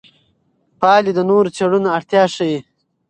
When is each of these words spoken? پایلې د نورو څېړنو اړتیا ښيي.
پایلې 0.79 1.11
د 1.15 1.19
نورو 1.29 1.49
څېړنو 1.55 1.89
اړتیا 1.97 2.23
ښيي. 2.35 2.57